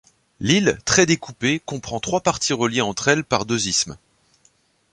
[0.39, 3.97] L'île, très découpée, comprend trois parties reliées entre elles par deux isthmes.